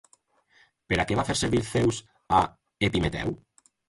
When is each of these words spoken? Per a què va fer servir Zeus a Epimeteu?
Per 0.93 0.97
a 1.03 1.03
què 1.11 1.17
va 1.19 1.25
fer 1.27 1.35
servir 1.41 1.61
Zeus 1.67 1.99
a 2.39 2.39
Epimeteu? 2.89 3.31